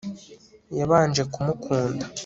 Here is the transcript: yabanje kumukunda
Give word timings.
yabanje 0.79 1.21
kumukunda 1.33 2.05